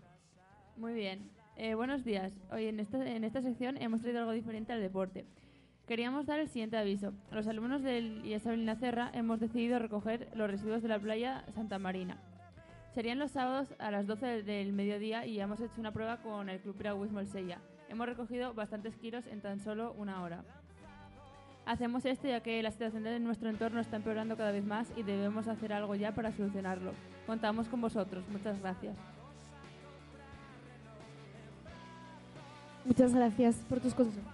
Muy 0.76 0.94
bien. 0.94 1.30
Eh, 1.56 1.74
buenos 1.74 2.04
días. 2.04 2.32
Hoy 2.50 2.66
en 2.66 2.80
esta, 2.80 3.06
en 3.06 3.24
esta 3.24 3.42
sección 3.42 3.76
hemos 3.76 4.00
traído 4.00 4.20
algo 4.20 4.32
diferente 4.32 4.72
al 4.72 4.80
deporte. 4.80 5.26
Queríamos 5.86 6.26
dar 6.26 6.40
el 6.40 6.48
siguiente 6.48 6.78
aviso. 6.78 7.12
Los 7.30 7.46
alumnos 7.46 7.82
del 7.82 8.24
IES 8.24 8.46
Avelina 8.46 8.74
Cerra 8.76 9.10
hemos 9.12 9.38
decidido 9.38 9.78
recoger 9.78 10.30
los 10.34 10.50
residuos 10.50 10.82
de 10.82 10.88
la 10.88 10.98
playa 10.98 11.44
Santa 11.54 11.78
Marina. 11.78 12.16
Serían 12.94 13.18
los 13.18 13.32
sábados 13.32 13.74
a 13.80 13.90
las 13.90 14.06
12 14.06 14.44
del 14.44 14.72
mediodía 14.72 15.26
y 15.26 15.40
hemos 15.40 15.58
hecho 15.58 15.80
una 15.80 15.90
prueba 15.90 16.18
con 16.18 16.48
el 16.48 16.60
Club 16.60 16.76
Piragüismo 16.76 17.18
El 17.18 17.26
Sella. 17.26 17.58
Hemos 17.88 18.06
recogido 18.06 18.54
bastantes 18.54 18.94
kilos 18.96 19.26
en 19.26 19.40
tan 19.40 19.58
solo 19.58 19.92
una 19.98 20.22
hora. 20.22 20.44
Hacemos 21.66 22.04
esto 22.04 22.28
ya 22.28 22.40
que 22.40 22.62
la 22.62 22.70
situación 22.70 23.02
de 23.02 23.18
nuestro 23.18 23.50
entorno 23.50 23.80
está 23.80 23.96
empeorando 23.96 24.36
cada 24.36 24.52
vez 24.52 24.64
más 24.64 24.92
y 24.96 25.02
debemos 25.02 25.48
hacer 25.48 25.72
algo 25.72 25.96
ya 25.96 26.14
para 26.14 26.30
solucionarlo. 26.30 26.92
Contamos 27.26 27.68
con 27.68 27.80
vosotros. 27.80 28.24
Muchas 28.28 28.60
gracias. 28.60 28.96
Muchas 32.84 33.12
gracias 33.12 33.56
por 33.68 33.80
tus 33.80 33.92
consejos. 33.92 34.33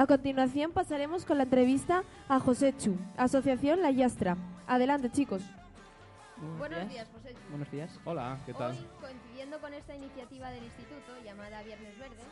A 0.00 0.06
continuación 0.06 0.72
pasaremos 0.72 1.26
con 1.26 1.36
la 1.36 1.42
entrevista 1.44 2.04
a 2.26 2.40
José 2.40 2.74
Chu, 2.74 2.96
Asociación 3.18 3.82
La 3.82 3.90
Yastra. 3.90 4.34
Adelante, 4.66 5.12
chicos. 5.12 5.42
Buenos 6.56 6.88
días, 6.88 7.06
José. 7.12 7.34
Buenos 7.50 7.70
días. 7.70 8.00
Hola, 8.06 8.40
¿qué 8.46 8.54
tal? 8.54 8.70
Hoy, 8.70 8.88
coincidiendo 8.98 9.60
con 9.60 9.74
esta 9.74 9.94
iniciativa 9.94 10.48
del 10.52 10.64
Instituto 10.64 11.12
llamada 11.22 11.62
Viernes 11.64 11.98
Verde, 11.98 12.22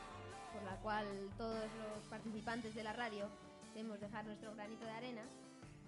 por 0.55 0.63
la 0.63 0.77
cual 0.77 1.05
todos 1.37 1.61
los 1.61 2.09
participantes 2.09 2.75
de 2.75 2.85
la 2.85 2.95
radio 2.95 3.29
debemos 3.75 4.01
dejar 4.01 4.25
nuestro 4.25 4.55
granito 4.55 4.87
de 4.87 4.93
arena, 4.93 5.23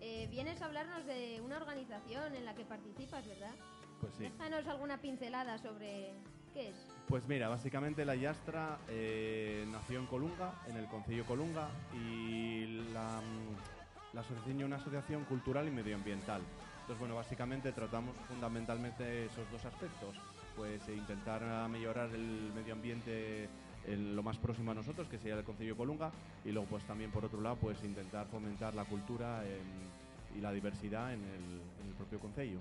eh, 0.00 0.28
vienes 0.30 0.60
a 0.60 0.66
hablarnos 0.66 1.06
de 1.06 1.40
una 1.42 1.56
organización 1.56 2.34
en 2.34 2.44
la 2.44 2.54
que 2.54 2.66
participas, 2.66 3.26
¿verdad? 3.26 3.54
Pues 4.02 4.12
sí. 4.18 4.25
Déjanos 4.25 4.66
alguna 4.66 4.99
pincelada 4.99 5.56
sobre 5.56 6.12
qué 6.52 6.69
es. 6.69 6.75
Pues 7.09 7.26
mira, 7.26 7.49
básicamente 7.49 8.04
la 8.04 8.14
Yastra 8.14 8.78
eh, 8.88 9.64
nació 9.69 9.99
en 9.99 10.07
Colunga, 10.07 10.54
en 10.69 10.76
el 10.76 10.87
Concello 10.87 11.25
Colunga, 11.26 11.69
y 11.92 12.66
la, 12.92 13.21
mm, 13.21 14.14
la 14.14 14.21
asociación 14.21 14.61
es 14.61 14.64
una 14.64 14.76
asociación 14.76 15.25
cultural 15.25 15.66
y 15.66 15.71
medioambiental. 15.73 16.42
Entonces, 16.83 16.99
bueno, 16.99 17.16
básicamente 17.16 17.73
tratamos 17.73 18.14
fundamentalmente 18.28 19.26
esos 19.26 19.50
dos 19.50 19.64
aspectos, 19.64 20.14
pues 20.57 20.87
eh, 20.88 20.95
intentar 20.95 21.42
mejorar 21.69 22.11
el 22.14 22.52
medio 22.54 22.75
ambiente 22.75 23.49
en 23.87 24.14
lo 24.14 24.23
más 24.23 24.37
próximo 24.38 24.71
a 24.71 24.75
nosotros, 24.75 25.09
que 25.09 25.19
sería 25.19 25.35
el 25.37 25.45
Concello 25.45 25.76
Colunga, 25.76 26.12
y 26.45 26.52
luego 26.52 26.69
pues 26.69 26.85
también 26.85 27.11
por 27.11 27.25
otro 27.25 27.40
lado, 27.40 27.57
pues 27.57 27.83
intentar 27.83 28.26
fomentar 28.28 28.75
la 28.75 28.85
cultura 28.85 29.45
en- 29.47 29.90
y 30.37 30.40
la 30.40 30.52
diversidad 30.52 31.12
en 31.12 31.25
el, 31.25 31.61
en 31.80 31.88
el 31.88 31.95
propio 31.97 32.21
Concello. 32.21 32.59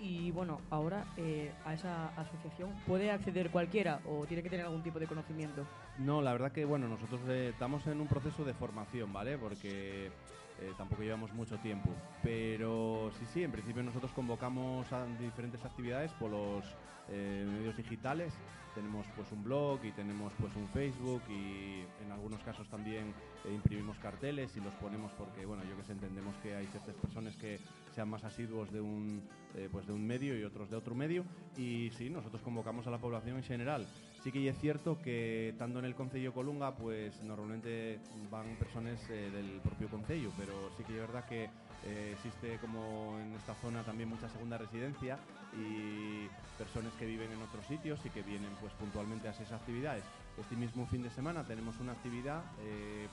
Y 0.00 0.30
bueno, 0.30 0.60
ahora 0.70 1.04
eh, 1.16 1.52
a 1.64 1.74
esa 1.74 2.08
asociación 2.16 2.70
puede 2.86 3.10
acceder 3.10 3.50
cualquiera 3.50 4.00
o 4.06 4.26
tiene 4.26 4.42
que 4.42 4.50
tener 4.50 4.64
algún 4.64 4.82
tipo 4.82 4.98
de 4.98 5.06
conocimiento. 5.06 5.66
No, 5.98 6.22
la 6.22 6.32
verdad 6.32 6.52
que 6.52 6.64
bueno, 6.64 6.88
nosotros 6.88 7.20
eh, 7.28 7.50
estamos 7.52 7.86
en 7.86 8.00
un 8.00 8.06
proceso 8.06 8.44
de 8.44 8.54
formación, 8.54 9.12
¿vale? 9.12 9.36
Porque 9.38 10.12
eh, 10.60 10.72
tampoco 10.76 11.02
llevamos 11.02 11.32
mucho 11.32 11.56
tiempo. 11.58 11.90
Pero 12.22 13.10
sí, 13.18 13.26
sí, 13.32 13.44
en 13.44 13.52
principio 13.52 13.82
nosotros 13.82 14.12
convocamos 14.12 14.92
a 14.92 15.06
diferentes 15.06 15.64
actividades 15.64 16.12
por 16.12 16.30
los 16.30 16.64
eh, 17.10 17.46
medios 17.48 17.76
digitales. 17.76 18.34
Tenemos 18.74 19.06
pues 19.16 19.30
un 19.32 19.42
blog 19.42 19.84
y 19.84 19.92
tenemos 19.92 20.32
pues 20.38 20.54
un 20.54 20.68
Facebook 20.68 21.22
y 21.28 21.84
en 22.04 22.12
algunos 22.12 22.40
casos 22.42 22.68
también 22.68 23.14
eh, 23.44 23.52
imprimimos 23.52 23.98
carteles 23.98 24.56
y 24.56 24.60
los 24.60 24.74
ponemos 24.74 25.10
porque 25.12 25.44
bueno 25.46 25.64
yo 25.64 25.76
que 25.76 25.84
sé 25.84 25.92
entendemos 25.92 26.36
que 26.42 26.54
hay 26.54 26.66
ciertas 26.66 26.94
personas 26.96 27.34
que 27.36 27.58
sean 27.98 28.10
más 28.10 28.22
asiduos 28.22 28.70
de 28.70 28.80
un 28.80 29.24
eh, 29.56 29.68
pues 29.72 29.84
de 29.88 29.92
un 29.92 30.06
medio 30.06 30.38
y 30.38 30.44
otros 30.44 30.70
de 30.70 30.76
otro 30.76 30.94
medio 30.94 31.24
y 31.56 31.90
sí 31.98 32.08
nosotros 32.08 32.40
convocamos 32.42 32.86
a 32.86 32.90
la 32.90 32.98
población 32.98 33.38
en 33.38 33.42
general 33.42 33.88
sí 34.22 34.30
que 34.30 34.48
es 34.48 34.56
cierto 34.60 35.02
que 35.02 35.48
estando 35.48 35.80
en 35.80 35.84
el 35.84 35.96
Concello 35.96 36.32
Colunga 36.32 36.76
pues 36.76 37.20
normalmente 37.24 37.98
van 38.30 38.54
personas 38.54 39.00
eh, 39.10 39.32
del 39.32 39.60
propio 39.62 39.88
Concello 39.88 40.30
pero 40.38 40.52
sí 40.76 40.84
que 40.84 40.92
es 40.92 41.00
verdad 41.00 41.24
que 41.24 41.50
eh, 41.86 42.12
existe 42.14 42.58
como 42.58 43.18
en 43.18 43.32
esta 43.32 43.56
zona 43.56 43.82
también 43.82 44.08
mucha 44.08 44.28
segunda 44.28 44.58
residencia 44.58 45.18
y 45.56 46.28
personas 46.56 46.92
que 47.00 47.06
viven 47.06 47.32
en 47.32 47.42
otros 47.42 47.66
sitios 47.66 47.98
y 48.06 48.10
que 48.10 48.22
vienen 48.22 48.50
pues 48.60 48.72
puntualmente 48.74 49.26
a 49.26 49.30
esas 49.30 49.50
actividades. 49.52 50.04
Este 50.38 50.54
mismo 50.56 50.86
fin 50.86 51.02
de 51.02 51.10
semana 51.10 51.44
tenemos 51.44 51.80
una 51.80 51.92
actividad 51.92 52.42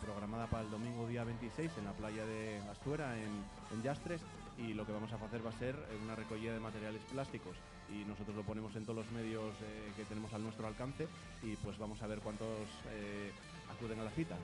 programada 0.02 0.48
para 0.48 0.64
el 0.64 0.70
domingo 0.70 1.08
día 1.08 1.24
26 1.24 1.72
en 1.78 1.86
la 1.86 1.94
playa 1.94 2.26
de 2.26 2.60
Astuera 2.70 3.18
en, 3.18 3.30
en 3.72 3.84
Yastres 3.84 4.22
y 4.58 4.74
lo 4.74 4.86
que 4.86 4.92
vamos 4.92 5.12
a 5.12 5.16
hacer 5.16 5.46
va 5.46 5.50
a 5.50 5.60
ser 5.60 5.76
eh, 5.76 5.98
una 6.02 6.16
recogida 6.16 6.54
de 6.54 6.60
materiales 6.60 7.02
plásticos 7.12 7.58
y 7.90 8.06
nosotros 8.06 8.36
lo 8.36 8.44
ponemos 8.44 8.76
en 8.76 8.84
todos 8.84 8.98
los 9.06 9.12
medios 9.12 9.56
eh, 9.62 9.92
que 9.96 10.06
tenemos 10.06 10.34
al 10.34 10.44
nuestro 10.44 10.68
alcance 10.68 11.08
y 11.42 11.56
pues 11.58 11.78
vamos 11.78 12.02
a 12.02 12.08
ver 12.08 12.20
cuántos 12.20 12.70
eh, 12.90 13.32
acuden 13.70 14.00
a 14.00 14.04
la 14.04 14.12
cita. 14.12 14.38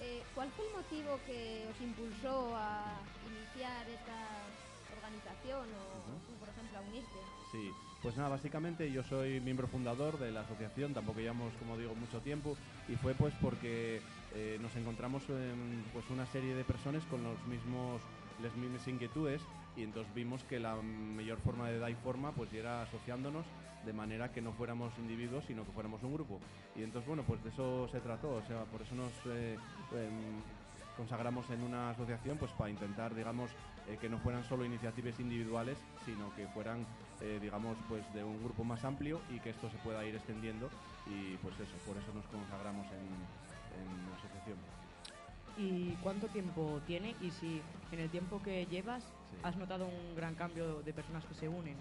Eh, 0.00 0.22
¿Cuál 0.34 0.50
fue 0.50 0.66
el 0.66 0.72
motivo 0.74 1.18
que 1.26 1.66
os 1.68 1.80
impulsó 1.80 2.54
a 2.54 3.00
iniciar 3.26 3.88
esta 3.88 4.44
organización 4.94 5.68
o, 5.72 6.26
tú, 6.26 6.32
por 6.38 6.48
ejemplo, 6.48 6.78
a 6.78 6.80
unirte? 6.82 7.18
Sí, 7.50 7.72
pues 8.02 8.16
nada, 8.16 8.28
básicamente 8.28 8.90
yo 8.92 9.02
soy 9.04 9.40
miembro 9.40 9.68
fundador 9.68 10.18
de 10.18 10.30
la 10.32 10.40
asociación, 10.42 10.92
tampoco 10.92 11.20
llevamos, 11.20 11.54
como 11.54 11.78
digo, 11.78 11.94
mucho 11.94 12.20
tiempo 12.20 12.56
y 12.88 12.96
fue 12.96 13.14
pues 13.14 13.32
porque 13.40 14.02
eh, 14.34 14.58
nos 14.60 14.74
encontramos 14.76 15.22
en, 15.30 15.82
pues 15.92 16.04
una 16.10 16.26
serie 16.26 16.54
de 16.54 16.64
personas 16.64 17.02
con 17.04 17.22
los 17.22 17.42
mismos 17.46 18.02
las 18.42 18.54
mismas 18.56 18.86
inquietudes 18.88 19.42
y 19.76 19.82
entonces 19.82 20.12
vimos 20.14 20.42
que 20.44 20.58
la 20.58 20.74
mejor 20.76 21.38
forma 21.38 21.68
de 21.68 21.78
dar 21.78 21.94
forma 21.96 22.32
pues 22.32 22.52
era 22.52 22.82
asociándonos 22.82 23.44
de 23.84 23.92
manera 23.92 24.32
que 24.32 24.40
no 24.40 24.52
fuéramos 24.52 24.92
individuos 24.98 25.44
sino 25.46 25.64
que 25.64 25.72
fuéramos 25.72 26.02
un 26.02 26.14
grupo. 26.14 26.40
Y 26.74 26.82
entonces 26.82 27.06
bueno 27.06 27.22
pues 27.26 27.42
de 27.44 27.50
eso 27.50 27.88
se 27.88 28.00
trató 28.00 28.30
o 28.34 28.42
sea 28.42 28.64
por 28.64 28.82
eso 28.82 28.94
nos 28.94 29.12
eh, 29.26 29.56
em, 29.92 30.42
consagramos 30.96 31.48
en 31.50 31.62
una 31.62 31.90
asociación 31.90 32.38
pues 32.38 32.50
para 32.52 32.70
intentar 32.70 33.14
digamos 33.14 33.50
eh, 33.88 33.98
que 34.00 34.08
no 34.08 34.18
fueran 34.18 34.44
solo 34.44 34.64
iniciativas 34.64 35.18
individuales 35.20 35.78
sino 36.04 36.34
que 36.34 36.46
fueran 36.48 36.86
eh, 37.20 37.38
digamos 37.40 37.76
pues 37.88 38.02
de 38.14 38.24
un 38.24 38.42
grupo 38.42 38.64
más 38.64 38.84
amplio 38.84 39.20
y 39.30 39.40
que 39.40 39.50
esto 39.50 39.70
se 39.70 39.76
pueda 39.78 40.04
ir 40.04 40.14
extendiendo. 40.14 40.68
Y 41.06 41.36
pues 41.36 41.54
eso 41.60 41.76
por 41.86 41.96
eso 41.96 42.12
nos 42.14 42.26
consagramos 42.26 42.86
en, 42.86 43.06
en 43.76 44.12
asociación 44.18 44.85
¿Y 45.56 45.96
cuánto 45.96 46.28
tiempo 46.28 46.82
tiene? 46.86 47.16
Y 47.20 47.30
si 47.30 47.64
en 47.90 48.00
el 48.00 48.10
tiempo 48.10 48.42
que 48.42 48.66
llevas 48.66 49.14
has 49.42 49.56
notado 49.56 49.86
un 49.86 50.14
gran 50.14 50.34
cambio 50.34 50.82
de 50.82 50.92
personas 50.92 51.24
que 51.24 51.34
se 51.34 51.48
unen. 51.48 51.78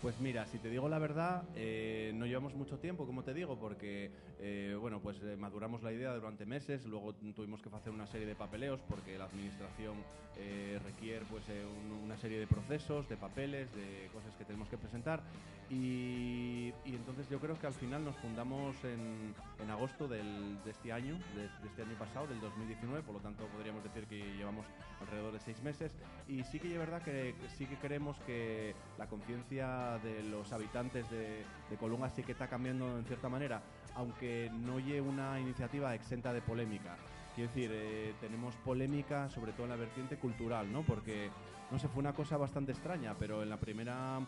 Pues 0.00 0.20
mira, 0.20 0.46
si 0.46 0.58
te 0.58 0.68
digo 0.68 0.88
la 0.88 0.98
verdad, 0.98 1.44
eh, 1.56 2.12
no 2.14 2.26
llevamos 2.26 2.54
mucho 2.54 2.78
tiempo, 2.78 3.06
como 3.06 3.22
te 3.24 3.32
digo, 3.32 3.58
porque 3.58 4.10
eh, 4.38 4.76
bueno, 4.78 5.00
pues 5.00 5.20
eh, 5.22 5.36
maduramos 5.36 5.82
la 5.82 5.90
idea 5.92 6.12
durante 6.14 6.44
meses, 6.44 6.84
luego 6.84 7.14
tuvimos 7.14 7.62
que 7.62 7.70
hacer 7.74 7.92
una 7.92 8.06
serie 8.06 8.26
de 8.26 8.34
papeleos 8.36 8.82
porque 8.82 9.16
la 9.16 9.24
administración 9.24 10.04
eh, 10.36 10.78
requiere 10.84 11.24
pues 11.24 11.48
eh, 11.48 11.64
un- 11.64 11.90
una 11.92 12.16
serie 12.18 12.38
de 12.38 12.46
procesos, 12.46 13.08
de 13.08 13.16
papeles, 13.16 13.72
de 13.74 14.10
cosas 14.12 14.36
que 14.36 14.44
tenemos 14.44 14.68
que 14.68 14.76
presentar 14.76 15.24
y, 15.70 16.72
y 16.84 16.94
entonces 16.94 17.28
yo 17.28 17.40
creo 17.40 17.58
que 17.58 17.66
al 17.66 17.72
final 17.74 18.04
nos 18.04 18.14
fundamos 18.16 18.76
en, 18.84 19.34
en 19.62 19.70
agosto 19.70 20.06
del- 20.08 20.62
de 20.64 20.70
este 20.70 20.92
año, 20.92 21.16
de, 21.34 21.42
de 21.42 21.68
este 21.68 21.82
año 21.82 21.94
pasado, 21.98 22.26
del 22.28 22.40
2019, 22.40 23.02
por 23.02 23.14
lo 23.14 23.20
tanto 23.20 23.46
podríamos 23.48 23.82
decir 23.82 24.04
que 24.06 24.36
llevamos 24.36 24.64
alrededor 25.00 25.32
de 25.32 25.40
seis 25.40 25.60
meses 25.62 25.92
y 26.28 26.42
sí 26.44 26.58
que 26.58 26.72
es 26.72 26.78
verdad 26.78 27.02
que, 27.02 27.34
sí 27.58 27.66
que 27.66 27.76
creemos 27.76 28.16
que 28.26 28.74
la 28.98 29.06
conciencia 29.08 29.98
de 30.02 30.22
los 30.22 30.52
habitantes 30.52 31.10
de, 31.10 31.44
de 31.70 31.76
Colunga 31.76 32.10
sí 32.10 32.22
que 32.22 32.32
está 32.32 32.48
cambiando 32.48 32.98
en 32.98 33.04
cierta 33.04 33.28
manera, 33.28 33.62
aunque 33.94 34.50
no 34.64 34.78
lleve 34.78 35.00
una 35.02 35.40
iniciativa 35.40 35.94
exenta 35.94 36.32
de 36.32 36.42
polémica. 36.42 36.96
Quiero 37.34 37.48
decir, 37.52 37.70
eh, 37.72 38.14
tenemos 38.20 38.54
polémica 38.56 39.28
sobre 39.28 39.52
todo 39.52 39.64
en 39.64 39.70
la 39.70 39.76
vertiente 39.76 40.16
cultural, 40.16 40.72
¿no? 40.72 40.82
Porque, 40.84 41.28
no 41.70 41.78
sé, 41.78 41.88
fue 41.88 42.00
una 42.00 42.12
cosa 42.12 42.36
bastante 42.36 42.72
extraña, 42.72 43.14
pero 43.18 43.42
en 43.42 43.50
la 43.50 43.58
primera 43.58 44.20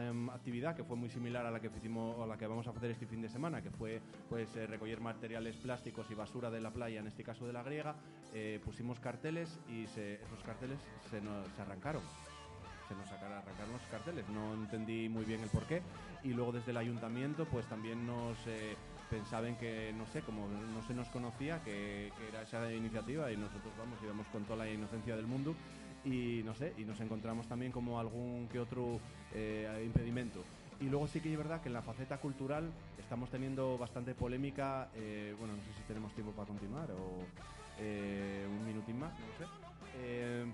em, 0.00 0.30
actividad, 0.30 0.76
que 0.76 0.84
fue 0.84 0.96
muy 0.96 1.10
similar 1.10 1.44
a 1.44 1.50
la 1.50 1.60
que 1.60 1.66
hicimos, 1.66 2.20
a 2.20 2.26
la 2.26 2.36
que 2.36 2.46
vamos 2.46 2.66
a 2.66 2.70
hacer 2.70 2.92
este 2.92 3.06
fin 3.06 3.20
de 3.20 3.28
semana, 3.28 3.62
que 3.62 3.70
fue 3.70 4.00
pues 4.28 4.54
eh, 4.56 4.66
recoger 4.66 5.00
materiales 5.00 5.56
plásticos 5.56 6.08
y 6.10 6.14
basura 6.14 6.50
de 6.50 6.60
la 6.60 6.70
playa, 6.70 7.00
en 7.00 7.08
este 7.08 7.24
caso 7.24 7.46
de 7.46 7.52
la 7.52 7.62
griega, 7.62 7.96
eh, 8.32 8.60
pusimos 8.64 9.00
carteles 9.00 9.58
y 9.68 9.84
esos 9.84 10.42
carteles 10.44 10.78
se, 11.10 11.20
nos, 11.20 11.46
se 11.56 11.62
arrancaron 11.62 12.02
se 12.88 12.94
nos 12.94 13.08
sacaron, 13.08 13.38
arrancaron 13.38 13.72
los 13.72 13.82
carteles. 13.90 14.28
No 14.28 14.52
entendí 14.54 15.08
muy 15.08 15.24
bien 15.24 15.40
el 15.40 15.48
porqué. 15.48 15.80
Y 16.22 16.34
luego 16.34 16.52
desde 16.52 16.70
el 16.70 16.76
ayuntamiento, 16.76 17.46
pues 17.46 17.66
también 17.66 18.06
nos 18.06 18.36
eh, 18.46 18.76
pensaban 19.10 19.56
que, 19.56 19.92
no 19.96 20.06
sé, 20.06 20.20
como 20.20 20.46
no 20.48 20.82
se 20.86 20.94
nos 20.94 21.08
conocía, 21.08 21.62
que, 21.64 22.12
que 22.18 22.28
era 22.28 22.42
esa 22.42 22.70
iniciativa 22.72 23.30
y 23.32 23.36
nosotros, 23.36 23.72
vamos, 23.78 23.98
íbamos 24.02 24.26
con 24.28 24.44
toda 24.44 24.64
la 24.64 24.70
inocencia 24.70 25.16
del 25.16 25.26
mundo. 25.26 25.54
Y 26.04 26.42
no 26.44 26.54
sé, 26.54 26.74
y 26.76 26.84
nos 26.84 27.00
encontramos 27.00 27.46
también 27.48 27.72
como 27.72 27.98
algún 27.98 28.48
que 28.52 28.60
otro 28.60 29.00
eh, 29.34 29.82
impedimento. 29.84 30.40
Y 30.80 30.84
luego 30.84 31.06
sí 31.06 31.20
que 31.20 31.32
es 31.32 31.38
verdad 31.38 31.62
que 31.62 31.68
en 31.68 31.74
la 31.74 31.82
faceta 31.82 32.18
cultural 32.18 32.70
estamos 32.98 33.30
teniendo 33.30 33.78
bastante 33.78 34.14
polémica. 34.14 34.88
eh, 34.96 35.34
bueno, 35.38 35.54
no 35.54 35.62
sé 35.62 35.72
si 35.78 35.82
tenemos 35.88 36.12
tiempo 36.12 36.32
para 36.32 36.48
continuar 36.48 36.90
o 36.90 37.24
eh, 37.80 38.46
un 38.48 38.66
minutín 38.66 38.98
más, 38.98 39.12
no 39.18 39.26
lo 39.26 39.38
sé. 39.38 39.52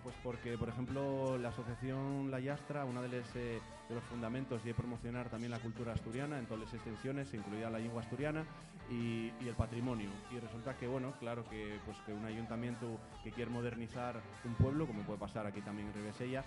Pues 0.04 0.14
porque, 0.22 0.58
por 0.58 0.68
ejemplo, 0.68 1.38
la 1.38 1.48
asociación 1.48 2.30
La 2.30 2.40
Yastra, 2.40 2.84
una 2.84 3.00
de, 3.00 3.08
de 3.08 3.60
los 3.94 4.04
fundamentos 4.04 4.64
es 4.64 4.74
promocionar 4.74 5.30
también 5.30 5.50
la 5.50 5.58
cultura 5.58 5.94
asturiana 5.94 6.38
en 6.38 6.44
todas 6.44 6.64
las 6.64 6.74
extensiones, 6.74 7.32
incluida 7.32 7.70
la 7.70 7.78
lengua 7.78 8.02
asturiana 8.02 8.44
y, 8.90 9.32
el 9.46 9.54
patrimonio. 9.54 10.10
Y 10.30 10.38
resulta 10.38 10.76
que, 10.76 10.86
bueno, 10.86 11.12
claro 11.20 11.44
que, 11.48 11.78
pues, 11.84 11.96
que 12.04 12.12
un 12.12 12.24
ayuntamiento 12.24 12.98
que 13.22 13.30
quiere 13.30 13.50
modernizar 13.50 14.20
un 14.44 14.54
pueblo, 14.54 14.86
como 14.86 15.02
puede 15.02 15.18
pasar 15.18 15.46
aquí 15.46 15.60
también 15.60 15.88
en 15.88 15.94
Ribesella, 15.94 16.44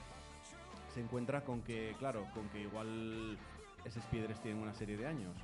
se 0.93 1.01
encuentra 1.01 1.41
con 1.41 1.62
que, 1.62 1.95
claro, 1.99 2.27
con 2.34 2.47
que 2.49 2.62
igual 2.62 3.38
esas 3.86 4.06
piedras 4.06 4.39
tienen 4.41 4.62
una 4.62 4.73
serie 4.73 4.97
de 4.97 5.08
años. 5.08 5.36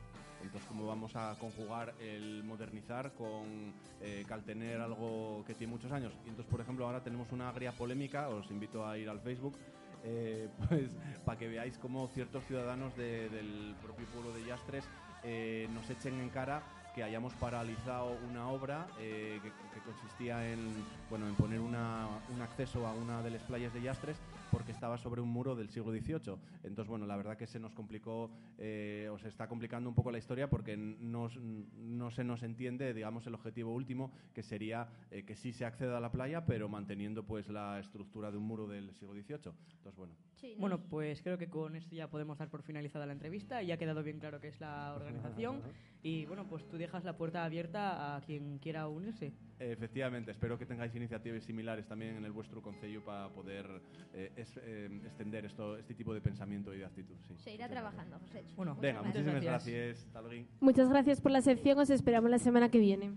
Entonces, 0.41 0.67
¿cómo 0.69 0.87
vamos 0.87 1.15
a 1.15 1.35
conjugar 1.37 1.93
el 1.99 2.43
modernizar 2.45 3.11
con 3.13 3.73
eh, 4.01 4.25
al 4.29 4.43
tener 4.43 4.79
algo 4.79 5.43
que 5.45 5.53
tiene 5.53 5.71
muchos 5.73 5.91
años? 5.91 6.13
Y 6.25 6.29
entonces, 6.29 6.49
por 6.49 6.61
ejemplo, 6.61 6.85
ahora 6.85 7.03
tenemos 7.03 7.29
una 7.31 7.49
agria 7.49 7.73
polémica, 7.73 8.29
os 8.29 8.49
invito 8.49 8.87
a 8.87 8.97
ir 8.97 9.09
al 9.09 9.19
Facebook, 9.19 9.57
eh, 10.05 10.47
pues 10.69 10.91
para 11.25 11.37
que 11.37 11.47
veáis 11.49 11.77
cómo 11.77 12.07
ciertos 12.07 12.45
ciudadanos 12.45 12.95
de- 12.95 13.27
del 13.29 13.75
propio 13.81 14.05
pueblo 14.07 14.31
de 14.31 14.45
Yastres 14.45 14.85
eh, 15.23 15.67
nos 15.73 15.89
echen 15.89 16.21
en 16.21 16.29
cara 16.29 16.63
que 16.93 17.03
hayamos 17.03 17.35
paralizado 17.35 18.13
una 18.13 18.49
obra 18.49 18.87
eh, 18.97 19.39
que, 19.41 19.69
que 19.69 19.81
consistía 19.81 20.51
en, 20.51 20.87
bueno, 21.09 21.27
en 21.27 21.35
poner 21.35 21.59
una- 21.61 22.21
un 22.27 22.41
acceso 22.41 22.87
a 22.87 22.93
una 22.93 23.21
de 23.21 23.29
las 23.31 23.43
playas 23.43 23.73
de 23.73 23.81
Yastres 23.81 24.21
porque 24.49 24.71
estaba 24.71 24.97
sobre 24.97 25.21
un 25.21 25.29
muro 25.29 25.55
del 25.55 25.69
siglo 25.69 25.91
XVIII. 25.91 26.37
Entonces, 26.63 26.87
bueno, 26.89 27.05
la 27.05 27.15
verdad 27.15 27.37
que 27.37 27.45
se 27.45 27.59
nos 27.59 27.73
complicó, 27.73 28.31
eh, 28.57 29.07
o 29.11 29.19
se 29.19 29.27
está 29.27 29.47
complicando 29.47 29.87
un 29.89 29.95
poco 29.95 30.11
la 30.11 30.17
historia 30.17 30.49
porque 30.49 30.75
nos- 30.77 31.37
no 31.37 32.09
se 32.11 32.23
nos 32.23 32.41
entiende, 32.41 32.93
digamos, 32.93 33.27
el 33.27 33.35
objetivo 33.35 33.73
último, 33.73 34.11
que 34.33 34.41
sería 34.41 34.89
eh, 35.11 35.23
que 35.25 35.35
sí 35.35 35.53
se 35.53 35.65
acceda 35.65 35.97
a 35.97 36.01
la 36.01 36.11
playa, 36.11 36.45
pero 36.45 36.67
manteniendo 36.69 37.23
pues 37.25 37.49
la 37.49 37.79
estructura 37.79 38.31
de 38.31 38.37
un 38.37 38.43
muro 38.45 38.67
del 38.67 38.93
siglo 38.95 39.13
XVIII. 39.13 39.51
Entonces, 39.77 39.95
bueno. 39.95 40.15
Bueno, 40.57 40.79
pues 40.89 41.21
creo 41.21 41.37
que 41.37 41.49
con 41.49 41.75
esto 41.75 41.93
ya 41.95 42.09
podemos 42.09 42.37
dar 42.37 42.49
por 42.49 42.63
finalizada 42.63 43.05
la 43.05 43.11
entrevista 43.13 43.61
y 43.61 43.71
ha 43.71 43.77
quedado 43.77 44.03
bien 44.03 44.19
claro 44.19 44.39
que 44.39 44.47
es 44.47 44.59
la 44.61 44.93
organización. 44.95 45.61
Y 46.01 46.25
bueno, 46.27 46.47
pues 46.47 46.65
tú 46.69 46.77
dejas 46.77 47.03
la 47.03 47.17
puerta 47.17 47.43
abierta 47.43 48.15
a 48.15 48.21
quien 48.21 48.57
quiera 48.59 48.87
unirse. 48.87 49.33
Efectivamente, 49.59 50.31
espero 50.31 50.57
que 50.57 50.65
tengáis 50.65 50.95
iniciativas 50.95 51.43
similares 51.43 51.85
también 51.87 52.15
en 52.15 52.23
el 52.23 52.31
vuestro 52.31 52.61
concello 52.61 53.03
para 53.03 53.27
poder 53.29 53.65
eh, 54.13 54.31
es- 54.37 54.57
eh, 54.63 54.89
extender 55.05 55.43
esto, 55.45 55.75
este 55.77 55.93
tipo 55.95 56.13
de 56.13 56.21
pensamiento 56.21 56.73
y 56.73 56.77
de 56.77 56.85
actitud. 56.85 57.15
Sí. 57.27 57.33
Se 57.43 57.53
irá 57.53 57.67
trabajando, 57.67 58.17
José. 58.19 58.45
Bueno, 58.55 58.77
Venga, 58.79 59.01
muchas 59.01 59.15
muchísimas 59.23 59.43
gracias. 59.43 59.73
gracias. 59.75 60.07
Hasta 60.07 60.21
luego. 60.21 60.45
Muchas 60.61 60.89
gracias 60.89 61.19
por 61.21 61.31
la 61.31 61.41
sección, 61.41 61.77
os 61.79 61.89
esperamos 61.89 62.29
la 62.31 62.39
semana 62.39 62.69
que 62.71 62.79
viene. 62.79 63.11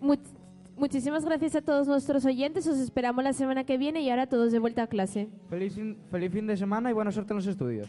Much- 0.00 0.41
muchísimas 0.82 1.24
gracias 1.24 1.54
a 1.54 1.62
todos 1.62 1.86
nuestros 1.86 2.24
oyentes, 2.24 2.66
os 2.66 2.76
esperamos 2.78 3.22
la 3.22 3.32
semana 3.32 3.62
que 3.62 3.78
viene 3.78 4.00
y 4.00 4.10
ahora 4.10 4.26
todos 4.26 4.50
de 4.50 4.58
vuelta 4.58 4.82
a 4.82 4.86
clase. 4.88 5.28
Feliz 5.48 5.74
fin, 5.74 5.96
feliz 6.10 6.32
fin 6.32 6.44
de 6.48 6.56
semana 6.56 6.90
y 6.90 6.92
buena 6.92 7.12
suerte 7.12 7.32
en 7.32 7.36
los 7.36 7.46
estudios. 7.46 7.88